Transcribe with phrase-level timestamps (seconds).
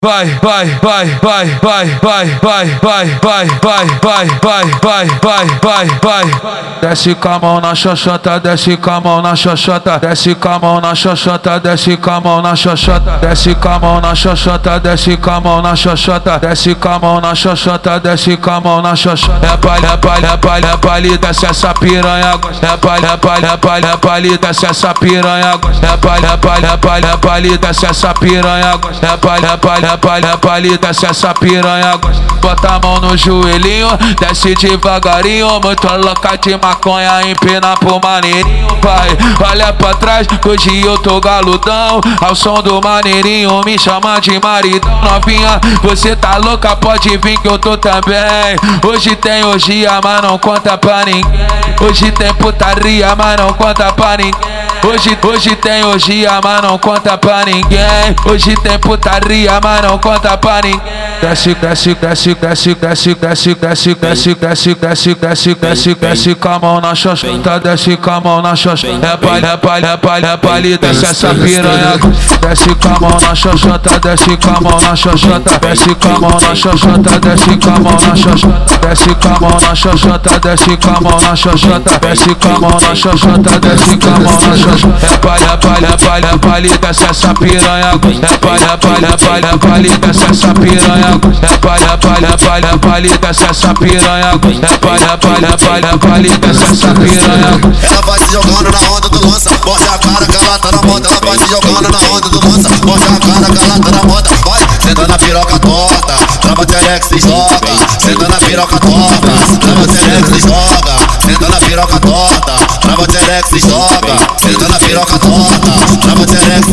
[0.00, 5.86] vai, vai, vai, vai, vai, vai, vai, vai, vai, vai, vai, vai, vai, vai, vai,
[6.00, 6.78] vai.
[6.80, 10.58] Desce com a mão na xoxota, desce com a mão na xoxota, desce com a
[10.60, 14.78] mão na xoxota, desce com a mão na xoxota, desce com a mão na xoxota,
[14.78, 18.60] desce com a mão na xoxota, desce com a mão na xoxota, desce com a
[18.60, 19.46] mão na xoxota.
[19.46, 22.38] É palha, palha, palha, palha, desce essa piranha.
[22.62, 25.58] É palha, palha, palha, palha, desce essa piranha.
[25.82, 28.78] É palha, palha, palha, palha, desce essa piranha.
[29.02, 32.22] É palha, palha palha, palha, palha, se essa piranha gosta.
[32.40, 33.88] Bota a mão no joelhinho,
[34.20, 35.60] desce devagarinho.
[35.60, 38.68] Muito louca de maconha, empina pro maneirinho.
[38.82, 39.16] Vai,
[39.50, 42.00] olha pra trás, hoje eu tô galudão.
[42.20, 45.00] Ao som do maneirinho, me chama de maridão.
[45.02, 48.56] Novinha, você tá louca, pode vir que eu tô também.
[48.86, 51.46] Hoje tem orgia, mas não conta pra ninguém.
[51.80, 54.68] Hoje tem putaria, mas não conta pra ninguém.
[54.84, 58.16] Hoje, hoje tem orgia, mas não conta pra ninguém.
[58.24, 60.80] Hoje tem putaria, mas não conta pra ninguém.
[61.20, 66.58] Desce, desce, desce, desce, desce, desce, desce, desce, desce, desce, desce, desce, desce com a
[66.58, 69.06] mão na xoxota, desce com a mão na xoxota.
[69.06, 71.98] É palha, palha, palha, palha, desce essa piranha.
[72.40, 76.20] Desce com a mão na xoxota, desce com a mão na xoxota, desce com a
[76.20, 80.40] mão na xoxota, desce com a mão na xoxota, desce com a mão na xoxota,
[80.40, 84.18] desce com a mão na xoxota, desce com a mão na xoxota, desce com a
[84.18, 85.06] mão na xoxota.
[85.06, 87.92] É palha, palha, palha, palha, se essa piranha
[88.22, 91.20] É palha, palha, palha, palha, se essa piranha.
[91.42, 94.32] É palha, palha, palha, palha, se essa piranha.
[94.62, 97.60] É palha, palha, palha, palha, se essa piranha.
[97.82, 101.20] Ela vai se jogando na onda do lança Morde a cara que na moda Ela
[101.20, 105.06] vai se jogando na onda do lança Morde a cara que na moda Vai, senta
[105.06, 107.88] na piroca torta Trava terex e joga.
[107.98, 110.96] Senta na piroca torta Trava terex e joga.
[111.24, 116.68] Senta na piroca torta Trava terex e joga Senta na piroca torta, trava xerex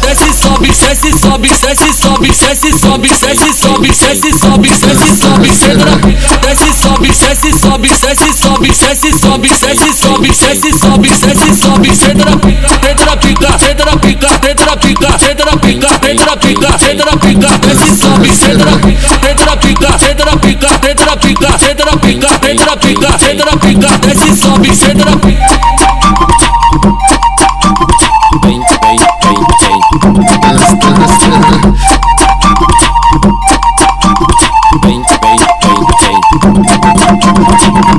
[0.00, 5.84] Desce, sobe, desce, sobe, desce, sobe, desce, sobe, desce, sobe, desce, sobe, desce, sobe, senta
[5.84, 5.96] na
[6.40, 12.24] Desce, sobe, desce, sobe, desce, sobe, desce, sobe, desce, sobe, desce, sobe, desce, sobe, senta
[12.24, 12.38] na
[12.80, 16.78] Senta na pica, senta na pica, senta na pica, senta na pica, senta na pica,
[16.78, 21.04] senta na pica, desce, sobe, senta na pica, senta na pica, senta na pica, senta
[21.04, 21.84] na pica, senta
[24.10, 25.87] esse sobe, cê tropeia.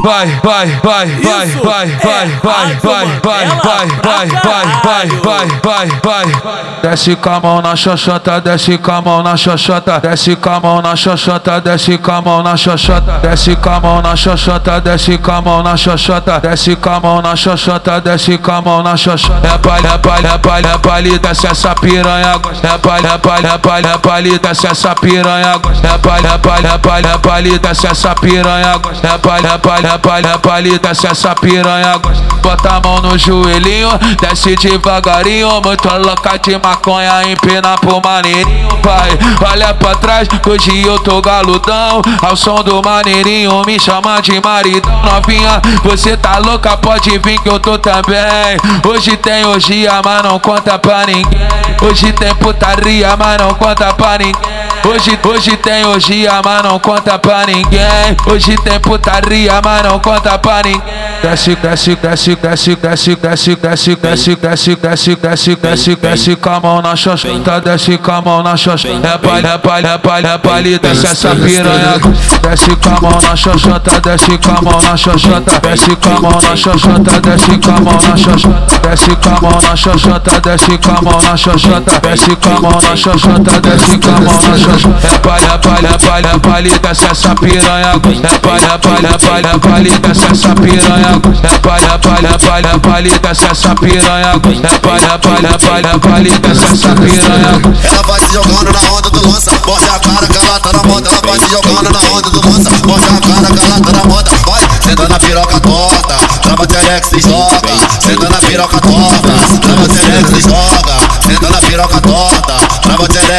[0.09, 6.25] Vai, vai, vai, vai, vai, vai, vai, vai, vai, vai, vai, vai, vai, vai, vai,
[6.25, 10.50] vai, desce com a mão na xoxota, desce com a mão na xoxota, desce com
[10.50, 14.16] a mão na xoxota, desce com a mão na xoxota, desce com a mão na
[14.16, 18.52] xoxota, desce com a mão na xoxota, desce com a mão na xoxota, desce com
[18.52, 22.34] a mão na xoxota, é palha, palha, palha, palha, desce essa piranha,
[22.64, 25.53] é palha, palha, palha, palha, desce essa piranha,
[25.84, 31.35] é palha, palha, palha, palha, desce essa piranha, é palha, palha, palha, palha, se essa
[31.35, 32.23] piranha gosta.
[32.41, 33.89] Bota a mão no joelhinho,
[34.19, 35.61] desce devagarinho.
[35.61, 38.69] Muito louca de maconha, empina pro maneirinho.
[38.83, 39.17] Vai,
[39.51, 42.01] olha pra trás, hoje eu tô galudão.
[42.21, 45.01] Ao som do maneirinho, me chama de maridão.
[45.03, 48.57] Novinha, você tá louca, pode vir que eu tô também.
[48.87, 51.47] Hoje tem orgia, mas não conta pra ninguém.
[51.81, 54.69] Hoje tem putaria, mas não conta pra ninguém.
[54.85, 58.17] Hoje, hoje tem orgia, mas não conta pra ninguém.
[58.25, 60.81] Hoje tem putaria, mas não conta pra ninguém.
[61.22, 66.59] Desce, desce, desce, desce, desce, desce, desce, desce, desce, desce, desce, desce, desce com a
[66.59, 69.07] mão na xoxota, desce com a mão na xoxota.
[69.07, 72.00] É palha, palha, palha, palha, desce essa piranha.
[72.41, 76.22] Desce com a mão na xoxota, desce com a mão na xoxota, desce com a
[76.22, 80.40] mão na xoxota, desce com a mão na xoxota, desce com a mão na xoxota,
[80.40, 84.19] desce com a mão na xoxota, desce com a mão na xoxota, desce com a
[84.22, 84.69] mão na xoxota.
[84.69, 87.94] É palha, palha, palha, palha, desce essa piranha.
[88.24, 91.22] É palha, palha, palha, palha, desce essa piranha.
[91.41, 94.34] É palha, palha, palha, palha, desce essa piranha.
[94.63, 97.62] É palha, palha, palha, palha, desce essa piranha.
[97.84, 100.84] Ela vai se jogando na onda do lança, morde a cara que ela tá na
[100.84, 101.09] moda.
[101.09, 104.05] Ela vai se jogando na onda do lança, morde a cara que ela tá na
[104.05, 104.32] moda.
[104.46, 107.59] Vai, senta na piroca torta, trava terex e joga.
[107.99, 110.96] Senta na piroca torta, trava terex e joga.
[111.26, 111.98] Senta na piroca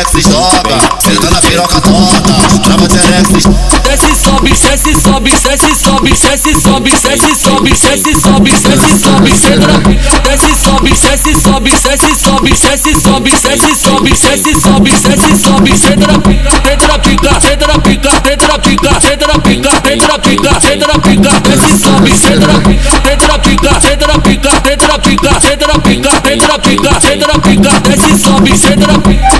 [0.00, 0.78] e joga.
[1.00, 3.80] Senta na piroca torta, trava e joga.
[3.84, 9.66] Desce, sobe, desce, sobe, desce, sobe, desce, sobe, desce, sobe, desce, sobe, desce, sobe, senta
[10.22, 16.06] Desce, sobe, desce, sobe, desce, sobe, desce, sobe, desce, sobe, desce, sobe, desce, sobe, senta
[16.06, 16.20] na
[16.62, 20.60] Senta na pica, senta na pica, senta na pica, senta na pica, senta na pica,
[20.60, 22.60] senta na pica, desce, sobe, senta na
[23.02, 27.00] Senta na pica, senta na pica, senta na pica, senta na pica, senta na pica,
[27.00, 29.39] senta na pica, desce, sobe, senta na pica